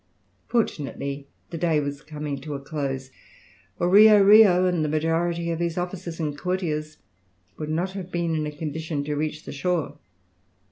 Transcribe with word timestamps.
Fortunately 0.47 1.27
the 1.51 1.59
day 1.59 1.79
was 1.79 2.01
coming 2.01 2.41
to 2.41 2.55
a 2.55 2.59
close, 2.59 3.11
or 3.77 3.87
Rio 3.87 4.19
Rio 4.23 4.65
and 4.65 4.83
the 4.83 4.89
majority 4.89 5.51
of 5.51 5.59
his 5.59 5.77
officers 5.77 6.19
and 6.19 6.35
courtiers 6.35 6.97
would 7.59 7.69
not 7.69 7.91
have 7.91 8.11
been 8.11 8.33
in 8.33 8.47
a 8.47 8.51
condition 8.51 9.03
to 9.03 9.15
reach 9.15 9.45
the 9.45 9.51
shore. 9.51 9.99